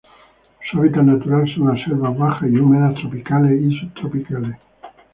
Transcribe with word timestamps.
Su 0.71 0.79
hábitat 0.79 1.03
natural 1.03 1.47
son 1.53 1.67
las 1.67 1.85
selvas 1.85 2.17
bajas 2.17 2.49
y 2.49 2.57
húmedas 2.57 2.95
tropicales 2.95 3.61
y 3.61 3.77
subtropicales. 3.79 4.57